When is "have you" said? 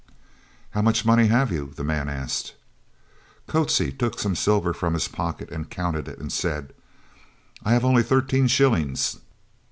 1.27-1.73